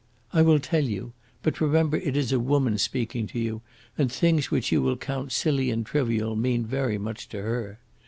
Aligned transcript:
"I 0.33 0.41
will 0.41 0.57
tell 0.59 0.83
you. 0.83 1.13
But 1.43 1.61
remember 1.61 1.95
it 1.95 2.17
is 2.17 2.31
a 2.31 2.39
woman 2.39 2.79
speaking 2.79 3.27
to 3.27 3.39
you, 3.39 3.61
and 3.99 4.11
things 4.11 4.49
which 4.49 4.71
you 4.71 4.81
will 4.81 4.97
count 4.97 5.31
silly 5.31 5.69
and 5.69 5.85
trivial 5.85 6.35
mean 6.35 6.65
very 6.65 6.97
much 6.97 7.29
to 7.29 7.43
her. 7.43 7.77